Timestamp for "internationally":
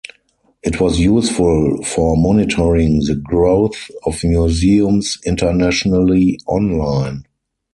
5.27-6.39